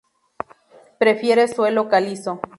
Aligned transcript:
Prefiere 0.97 1.47
suelo 1.47 1.85
calizo. 1.87 2.39